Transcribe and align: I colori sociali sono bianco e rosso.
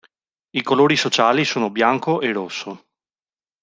I 0.57 0.63
colori 0.63 0.95
sociali 0.97 1.45
sono 1.45 1.69
bianco 1.69 2.21
e 2.21 2.31
rosso. 2.33 2.85